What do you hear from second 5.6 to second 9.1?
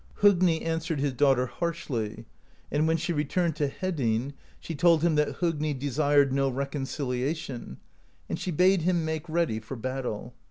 desired no reconciliation, and she bade him